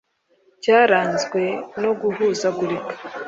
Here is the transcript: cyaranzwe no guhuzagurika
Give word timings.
cyaranzwe 0.63 1.41
no 1.81 1.91
guhuzagurika 2.01 2.93